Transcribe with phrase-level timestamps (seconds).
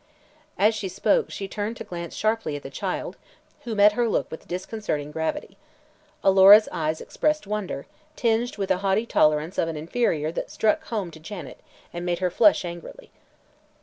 [0.57, 3.17] As she spoke she turned to glance sharply at the child,
[3.65, 5.57] who met her look with disconcerting gravity.
[6.23, 7.85] Alora's eyes expressed wonder,
[8.15, 11.59] tinged with a haughty tolerance of an inferior that struck home to Janet
[11.93, 13.11] and made her flush angrily.